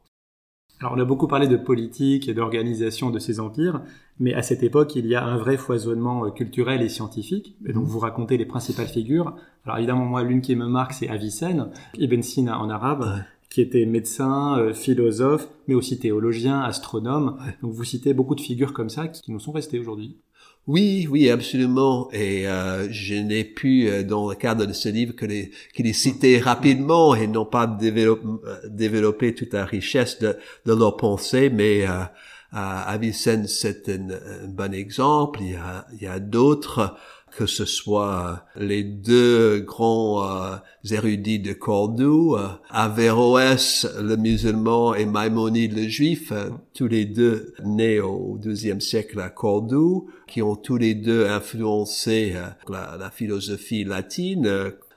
[0.80, 3.84] Alors on a beaucoup parlé de politique et d'organisation de ces empires,
[4.20, 7.56] mais à cette époque, il y a un vrai foisonnement euh, culturel et scientifique.
[7.66, 9.36] Et donc vous racontez les principales figures.
[9.66, 13.86] Alors évidemment, moi, l'une qui me marque, c'est Avicenne, Ibn Sina en arabe, qui était
[13.86, 17.38] médecin, euh, philosophe, mais aussi théologien, astronome.
[17.62, 20.18] Donc vous citez beaucoup de figures comme ça qui nous sont restées aujourd'hui.
[20.66, 22.10] Oui, oui, absolument.
[22.14, 25.84] Et euh, je n'ai pu, euh, dans le cadre de ce livre, que les, que
[25.84, 30.36] les citer rapidement et non pas développer, euh, développer toute la richesse de,
[30.66, 32.06] de leur pensée, mais euh,
[32.54, 35.42] Avicenne, c'est un, un, bon exemple.
[35.44, 36.96] Il y a, il y a d'autres
[37.38, 40.56] que ce soit les deux grands euh,
[40.90, 47.54] érudits de Cordoue, euh, Averroès le musulman et Maïmonide le juif, euh, tous les deux
[47.66, 52.36] nés au deuxième siècle à Cordoue, qui ont tous les deux influencé
[52.70, 54.48] la, philosophie latine.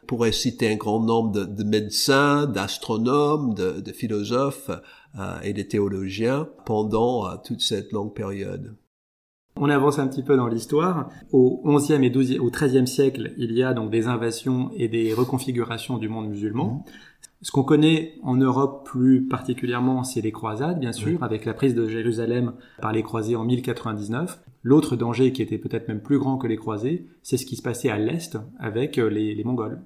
[0.03, 4.71] On pourrait citer un grand nombre de, médecins, d'astronomes, de, de, philosophes
[5.43, 8.77] et de théologiens pendant toute cette longue période.
[9.59, 11.09] On avance un petit peu dans l'histoire.
[11.33, 15.15] Au 11e et 12 au 13e siècle, il y a donc des invasions et des
[15.15, 16.85] reconfigurations du monde musulman.
[17.41, 21.75] Ce qu'on connaît en Europe plus particulièrement, c'est les croisades, bien sûr, avec la prise
[21.75, 24.41] de Jérusalem par les croisés en 1099.
[24.63, 27.63] L'autre danger qui était peut-être même plus grand que les croisés, c'est ce qui se
[27.63, 29.81] passait à l'Est avec euh, les, Mongols.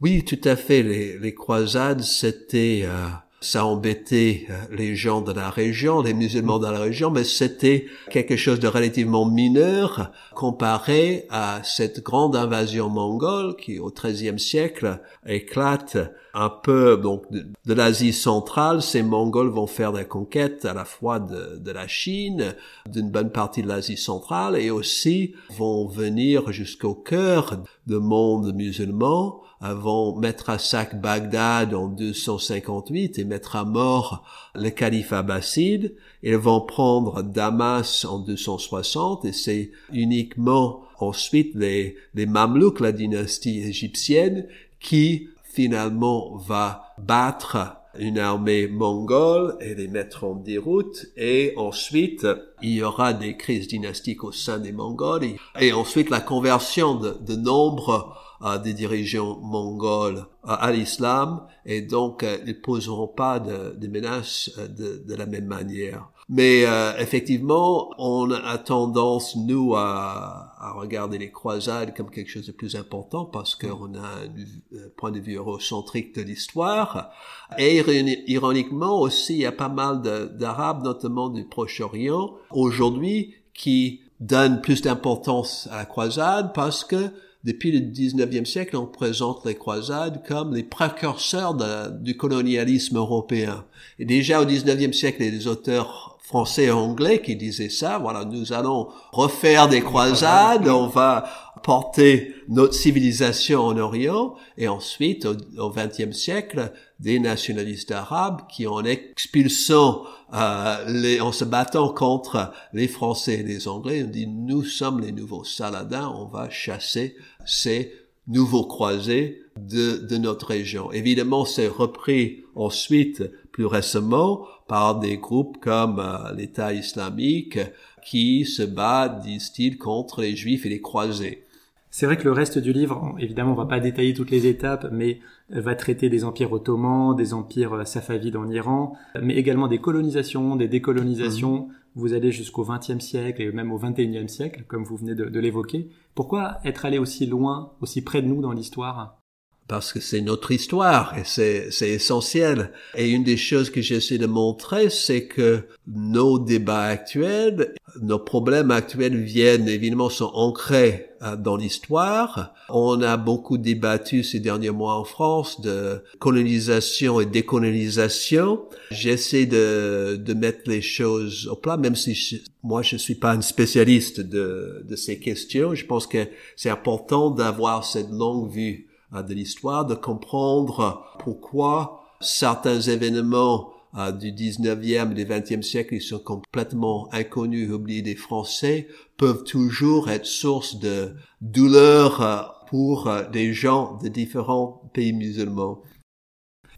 [0.00, 0.82] Oui, tout à fait.
[0.82, 2.82] Les, croisades, c'était...
[2.84, 3.08] Euh,
[3.44, 7.86] ça embêtait euh, les gens de la région, les musulmans de la région, mais c'était
[8.10, 14.98] quelque chose de relativement mineur comparé à cette grande invasion mongole qui, au XIIIe siècle,
[15.26, 15.98] éclate
[16.32, 18.80] un peu donc de, l'Asie centrale.
[18.80, 22.54] Ces Mongols vont faire la conquête à la fois de, de la Chine,
[22.90, 29.43] d'une bonne partie de l'Asie centrale, et aussi vont venir jusqu'au cœur du monde musulman
[29.72, 34.24] vont mettre à sac Bagdad en 258 et mettre à mort
[34.54, 35.94] le calife abbasside.
[36.22, 43.60] Ils vont prendre Damas en 260 et c'est uniquement ensuite les, les Mamelouks, la dynastie
[43.60, 44.46] égyptienne,
[44.80, 52.26] qui finalement va battre une armée mongole et les mettre en déroute et ensuite
[52.62, 55.26] il y aura des crises dynastiques au sein des Mongols
[55.60, 58.16] et, ensuite la conversion de, de nombre
[58.62, 65.14] des dirigeants mongols à l'islam et donc euh, ils poseront pas de, menaces euh, de,
[65.14, 66.10] la même manière.
[66.28, 72.46] Mais euh, effectivement, on a tendance nous à, à, regarder les croisades comme quelque chose
[72.46, 77.10] de plus important parce qu'on a un, point de vue eurocentrique de l'histoire.
[77.58, 77.82] Et
[78.26, 80.00] ironiquement aussi, il y a pas mal
[80.36, 87.10] d'Arabes, notamment du Proche-Orient, aujourd'hui, qui donnent plus d'importance à la croisade parce que
[87.44, 91.54] depuis le 19e siècle, on présente les croisades comme les précurseurs
[91.90, 93.66] du colonialisme européen.
[93.98, 98.54] Et déjà au 19e siècle, des auteurs français et anglais qui disaient ça, voilà, nous
[98.54, 101.24] allons refaire des croisades, on va
[101.62, 108.84] porter notre civilisation en Orient, et ensuite, au XXe siècle, des nationalistes arabes qui, en
[108.84, 114.64] expulsant, euh, les, en se battant contre les Français et les Anglais, ont dit nous
[114.64, 117.92] sommes les nouveaux Saladins, on va chasser ces
[118.26, 120.90] nouveaux croisés de, de notre région.
[120.90, 123.22] Évidemment, c'est repris ensuite,
[123.54, 127.60] plus récemment, par des groupes comme euh, l'État islamique
[128.04, 131.44] qui se bat, disent-ils, contre les Juifs et les croisés.
[131.88, 134.88] C'est vrai que le reste du livre, évidemment, on va pas détailler toutes les étapes,
[134.90, 139.78] mais va traiter des empires ottomans, des empires euh, safavides en Iran, mais également des
[139.78, 141.68] colonisations, des décolonisations.
[141.68, 141.74] Mhm.
[141.94, 145.38] Vous allez jusqu'au XXe siècle et même au XXIe siècle, comme vous venez de, de
[145.38, 145.90] l'évoquer.
[146.16, 149.23] Pourquoi être allé aussi loin, aussi près de nous dans l'histoire?
[149.68, 152.72] Parce que c'est notre histoire et c'est, essentiel.
[152.94, 158.70] Et une des choses que j'essaie de montrer, c'est que nos débats actuels nos problèmes
[158.70, 162.54] actuels viennent évidemment sont ancrés euh, dans l'histoire.
[162.68, 168.62] On a beaucoup débattu ces derniers mois en France de colonisation et décolonisation.
[168.90, 173.40] J'essaie de, de mettre les choses au plat, même si moi je suis pas un
[173.40, 175.74] spécialiste de, de ces questions.
[175.74, 178.88] Je pense que c'est important d'avoir cette longue vue
[179.22, 183.70] de l'histoire, de comprendre pourquoi certains événements
[184.18, 190.10] du 19e et du 20e siècle, ils sont complètement inconnus, oubliés des Français, peuvent toujours
[190.10, 195.82] être source de douleur euh, pour euh, des gens de différents pays musulmans.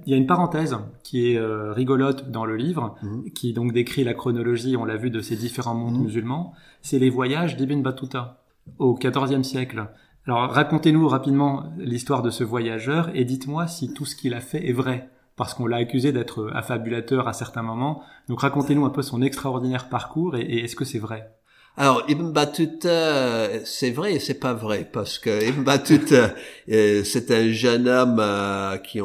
[0.04, 3.30] Il y a une parenthèse qui est euh, rigolote dans le livre, mhm.
[3.32, 6.04] qui donc décrit la chronologie, on l'a vu, de ces différents mondes mhm.
[6.04, 6.52] musulmans.
[6.82, 8.42] C'est les voyages d'Ibn Battuta
[8.78, 9.88] au XIVe siècle.
[10.26, 14.68] Alors racontez-nous rapidement l'histoire de ce voyageur et dites-moi si tout ce qu'il a fait
[14.68, 18.02] est vrai parce qu'on l'a accusé d'être affabulateur à certains moments.
[18.28, 21.30] Donc racontez-nous un peu son extraordinaire parcours et, est-ce que c'est vrai?
[21.76, 26.34] Alors Ibn Battuta, c'est vrai et c'est pas vrai parce que Ibn Battuta,
[26.70, 28.98] euh, c'est un jeune homme euh, qui,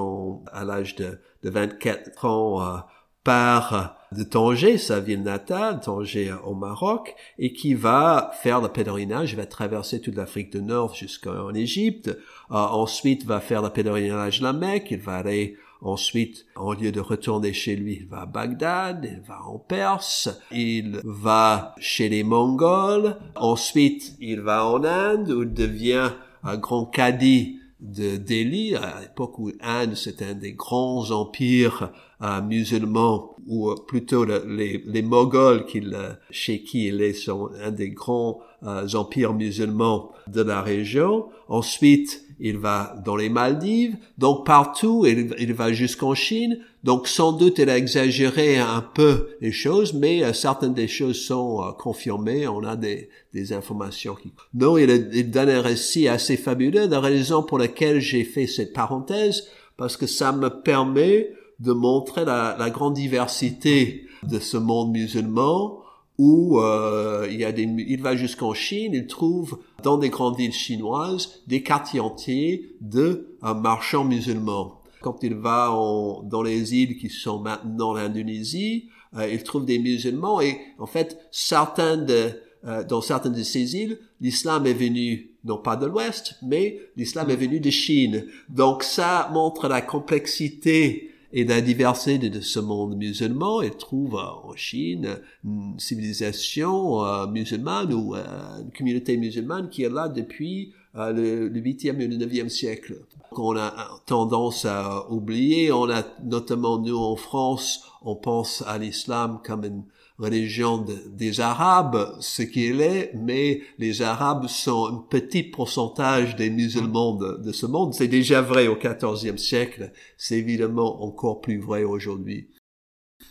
[0.51, 2.77] à l'âge de, de 24 ans, euh,
[3.23, 9.35] part de Tanger, sa ville natale, Tanger au Maroc, et qui va faire le pèlerinage,
[9.35, 12.17] va traverser toute l'Afrique du Nord jusqu'en Égypte,
[12.49, 16.99] ensuite va faire le pèlerinage de la Mecque, il va aller Ensuite, au lieu de
[16.99, 22.23] retourner chez lui, il va à Bagdad, il va en Perse, il va chez les
[22.23, 23.17] Mongols.
[23.35, 26.11] Ensuite, il va en Inde où il devient
[26.43, 32.41] un grand cadi de Delhi, à l'époque où Inde c'était un des grands empires euh,
[32.43, 38.41] musulmans, ou plutôt les, les Moghols euh, chez qui il est sont un des grands
[38.63, 41.25] euh, empires musulmans de la région.
[41.47, 46.59] Ensuite, il va dans les Maldives, donc partout, il, il va jusqu'en Chine.
[46.83, 51.21] Donc sans doute, il a exagéré un peu les choses, mais euh, certaines des choses
[51.21, 52.47] sont euh, confirmées.
[52.47, 54.33] On a des, des informations qui...
[54.55, 58.73] Non, il, il, donne un récit assez fabuleux, la raison pour laquelle j'ai fait cette
[58.73, 64.91] parenthèse, parce que ça me permet de montrer la, la grande diversité de ce monde
[64.91, 65.77] musulman,
[66.17, 70.37] où euh, il, y a des, il va jusqu'en Chine, il trouve dans des grandes
[70.37, 74.81] villes chinoises des quartiers entiers de euh, marchands musulmans.
[75.01, 79.79] Quand il va en, dans les îles qui sont maintenant l'Indonésie, euh, il trouve des
[79.79, 82.29] musulmans et en fait, certains de,
[82.65, 87.31] euh, dans certaines de ces îles, l'islam est venu non pas de l'Ouest, mais l'islam
[87.31, 88.25] est venu de Chine.
[88.49, 93.61] Donc ça montre la complexité et la diversité de ce monde musulman.
[93.61, 99.83] Il trouve euh, en Chine une civilisation euh, musulmane ou euh, une communauté musulmane qui
[99.83, 102.97] est là depuis le, 8e et le 9e siècle.
[103.31, 103.73] On a
[104.05, 109.83] tendance à oublier, on a notamment nous en France, on pense à l'islam comme une
[110.17, 117.15] religion des Arabes, ce qu'il est, mais les Arabes sont un petit pourcentage des musulmans
[117.15, 117.93] de, ce monde.
[117.93, 122.49] C'est déjà vrai au XIVe siècle, c'est évidemment encore plus vrai aujourd'hui.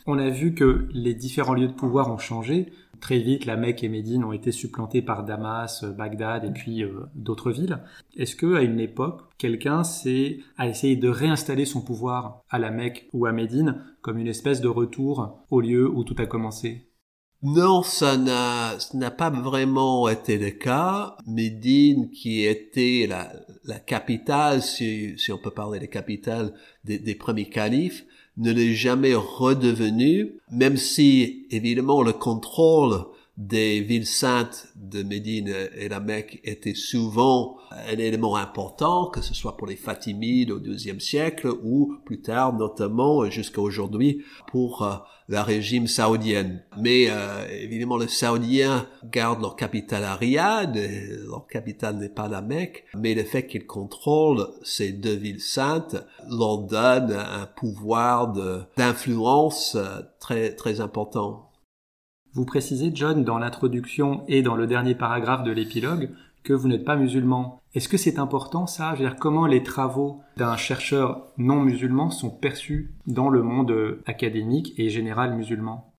[0.06, 2.72] On a vu que les différents lieux de pouvoir ont changé.
[3.00, 7.06] Très vite, la Mecque et Médine ont été supplantés par Damas, Bagdad et puis euh,
[7.14, 7.78] d'autres villes.
[8.16, 9.82] Est-ce que à une époque, quelqu'un
[10.58, 14.60] a essayé de réinstaller son pouvoir à la Mecque ou à Médine comme une espèce
[14.60, 16.90] de retour au lieu où tout a commencé?
[17.42, 21.16] Non, ça n'a, n'a pas vraiment été le cas.
[21.26, 23.32] Médine, qui était la,
[23.64, 26.52] la capitale, si, si on peut parler de capitale
[26.84, 28.04] des, des premiers califes,
[28.40, 33.04] ne l'est jamais redevenu, même si, évidemment, le contrôle
[33.36, 39.32] des villes saintes de Médine et la Mecque était souvent un élément important, que ce
[39.34, 44.96] soit pour les Fatimides au XIIe siècle ou plus tard, notamment jusqu'à aujourd'hui, pour euh,
[45.30, 46.60] la régime saoudienne.
[46.76, 50.76] Mais euh, évidemment, les Saoudiens gardent leur capitale à Riyad,
[51.24, 55.96] leur capitale n'est pas la Mecque, mais le fait qu'ils contrôlent ces deux villes saintes
[56.28, 58.34] leur donne un pouvoir
[58.76, 61.46] d'influence euh, très très important.
[62.32, 66.10] Vous précisez, John, dans l'introduction et dans le dernier paragraphe de l'épilogue,
[66.42, 67.60] que vous n'êtes pas musulman.
[67.74, 68.94] Est-ce que c'est important ça?
[68.94, 74.00] Je veux dire, comment les travaux d'un chercheur non musulman sont perçus dans le monde
[74.06, 75.92] académique et général musulman?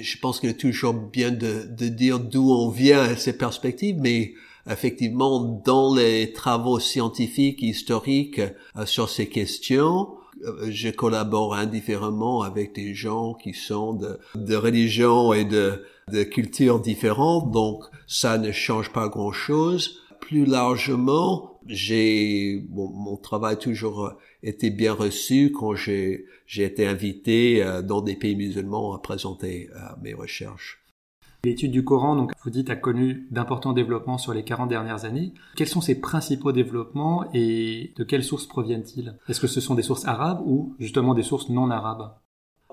[0.00, 4.34] Je pense qu'il est toujours bien de, de dire d'où on vient ces perspectives, mais
[4.70, 8.40] effectivement, dans les travaux scientifiques, historiques
[8.76, 10.08] euh, sur ces questions,
[10.44, 15.82] euh, je collabore indifféremment avec des gens qui sont de, de religions et de,
[16.12, 20.02] de cultures différentes, donc ça ne change pas grand-chose.
[20.20, 27.64] Plus largement, j'ai bon, mon travail toujours été bien reçu quand j'ai j'ai été invité
[27.64, 30.80] euh, dans des pays musulmans à présenter euh, mes recherches.
[31.44, 35.32] L'étude du Coran, donc, vous dites, a connu d'importants développements sur les 40 dernières années.
[35.56, 39.16] Quels sont ces principaux développements et de quelles sources proviennent-ils?
[39.28, 42.14] Est-ce que ce sont des sources arabes ou justement des sources non arabes?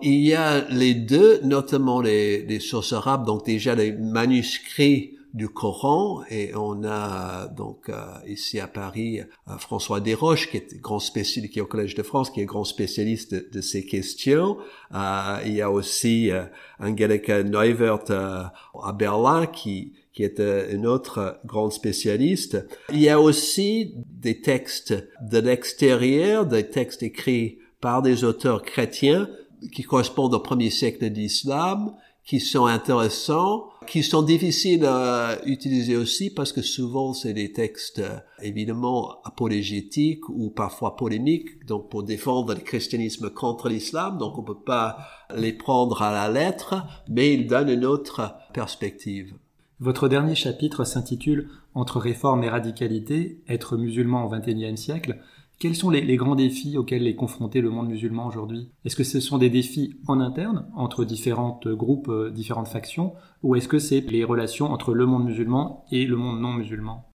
[0.02, 5.50] Il y a les deux, notamment les, les sources arabes, donc déjà les manuscrits du
[5.50, 7.96] Coran et on a donc euh,
[8.28, 12.04] ici à Paris euh, François Desroches qui est grand spécialiste qui est au Collège de
[12.04, 14.58] France qui est grand spécialiste de, ces questions
[14.94, 16.32] euh, il y a aussi
[16.80, 22.64] Angelika Neuvert à Berlin qui qui est une autre grande spécialiste.
[22.92, 29.28] Il y a aussi des textes de l'extérieur, des textes écrits par des auteurs chrétiens
[29.72, 31.96] qui correspondent au premier siècle d'islam
[32.26, 38.00] qui sont intéressants, qui sont difficiles à utiliser aussi parce que souvent c'est des textes
[38.00, 44.44] euh, évidemment apologétiques ou parfois polémiques, donc pour défendre le christianisme contre l'islam, donc on
[44.44, 45.00] peut pas
[45.36, 46.76] les prendre à la lettre,
[47.10, 49.34] mais ils donnent une autre perspective.
[49.80, 55.20] Votre dernier chapitre s'intitule Entre réforme et radicalité, être musulman au XXIe siècle.
[55.64, 58.74] Quels sont les, grands défis auxquels est confronté le monde musulman aujourd'hui?
[58.84, 63.56] Est-ce que ce sont des défis en interne, entre différents groupes, euh, différentes factions, ou
[63.56, 67.10] est-ce que c'est les relations entre le monde musulman et le monde non musulman?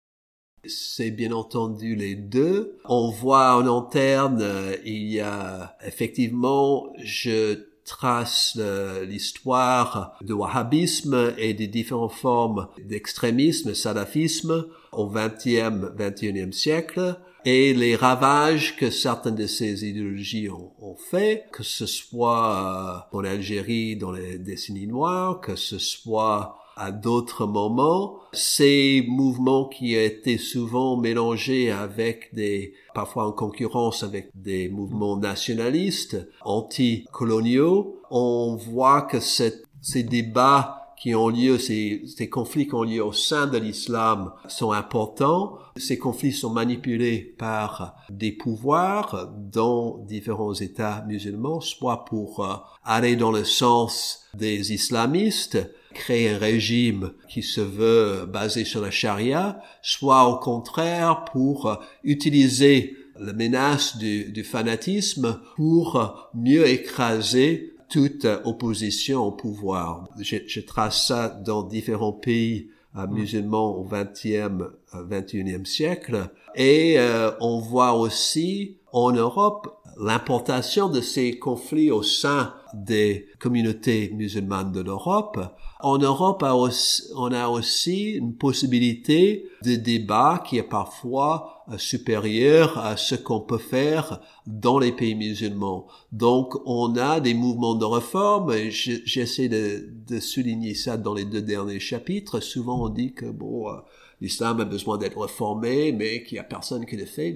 [0.65, 2.77] C'est bien entendu les deux.
[2.85, 8.57] On voit en interne, euh, il y a effectivement, je trace
[9.05, 17.95] l'histoire du wahhabisme et des différentes formes d'extrémisme, salafisme au XXe, XXIe siècle et les
[17.95, 24.11] ravages que certaines de ces idéologies ont, fait, que ce soit euh, en Algérie dans
[24.11, 31.71] les décennies noires, que ce soit à d'autres moments, ces mouvements qui étaient souvent mélangés
[31.71, 40.86] avec des, parfois en concurrence avec des mouvements nationalistes, anti-coloniaux, on voit que ces débats
[40.97, 45.59] qui ont lieu, ces, ces conflits qui ont lieu au sein de l'islam sont importants.
[45.77, 53.15] Ces conflits sont manipulés par des pouvoirs dans différents États musulmans, soit pour euh, aller
[53.15, 55.59] dans le sens des islamistes,
[55.93, 61.75] créer un régime qui se veut basé sur la charia, soit au contraire pour euh,
[62.03, 70.09] utiliser la menace du, du fanatisme pour mieux écraser toute opposition au pouvoir.
[70.19, 76.29] Je, je trace ça dans différents pays euh, musulmans au 20e, 21e siècle.
[76.55, 84.11] Et euh, on voit aussi en Europe l'importation de ces conflits au sein des communautés
[84.15, 85.39] musulmanes de l'Europe.
[85.79, 92.97] En Europe, on a aussi une possibilité de débat qui est parfois euh, supérieur à
[92.97, 95.85] ce qu'on peut faire dans les pays musulmans.
[96.11, 98.55] Donc, on a des mouvements de réforme.
[98.69, 102.39] J'essaie de, souligner ça dans les deux derniers chapitres.
[102.39, 103.73] Souvent, on dit que bon, euh,
[104.19, 107.35] l'islam a besoin d'être réformé, mais qu'il y a personne qui le fait.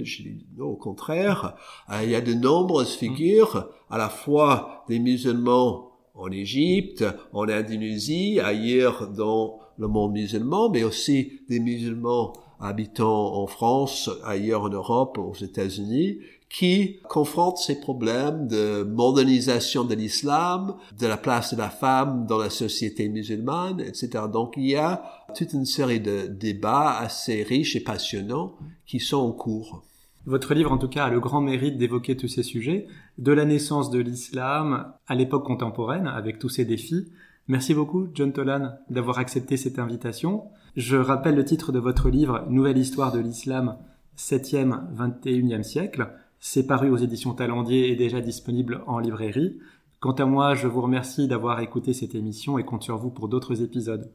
[0.57, 1.55] Non, au contraire.
[1.91, 7.47] Euh, il y a de nombreuses figures, à la fois des musulmans en Égypte, en
[7.47, 14.69] Indonésie, ailleurs dans le monde musulman, mais aussi des musulmans habitant en France, ailleurs en
[14.69, 21.57] Europe, aux États-Unis, qui confrontent ces problèmes de modernisation de l'islam, de la place de
[21.57, 24.25] la femme dans la société musulmane, etc.
[24.31, 25.01] Donc il y a
[25.33, 28.53] toute une série de débats assez riches et passionnants
[28.85, 29.83] qui sont en cours.
[30.25, 33.45] Votre livre, en tout cas, a le grand mérite d'évoquer tous ces sujets, de la
[33.45, 37.11] naissance de l'islam à l'époque contemporaine, avec tous ces défis.
[37.47, 40.43] Merci beaucoup, John Tolan, d'avoir accepté cette invitation.
[40.75, 43.77] Je rappelle le titre de votre livre, Nouvelle histoire de l'islam,
[44.15, 46.11] 7e, 21e siècle.
[46.39, 49.57] C'est paru aux éditions Talendier et déjà disponible en librairie.
[49.99, 53.27] Quant à moi, je vous remercie d'avoir écouté cette émission et compte sur vous pour
[53.27, 54.11] d'autres épisodes.